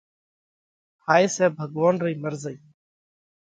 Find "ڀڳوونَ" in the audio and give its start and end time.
1.57-1.95